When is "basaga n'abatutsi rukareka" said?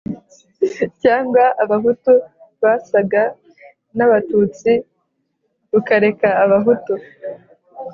2.61-6.27